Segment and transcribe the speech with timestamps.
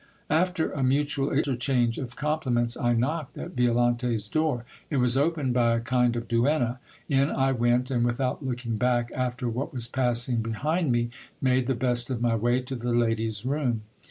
[0.31, 4.65] After a mutual interchange of compliments, I knocked at Violante's door.
[4.89, 6.79] It was opened by a kind of duenna.
[7.07, 11.75] In I went, and without looking back after what was passing behind me, made the
[11.75, 13.83] best of my way to the lady's room.